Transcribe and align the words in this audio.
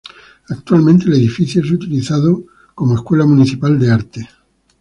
Actualmente 0.49 1.05
el 1.05 1.13
edificio 1.13 1.61
es 1.61 1.69
utilizado 1.69 2.45
como 2.73 2.95
escuela 2.95 3.23
municipal 3.23 3.77
de 3.77 3.91
artes. 3.91 4.25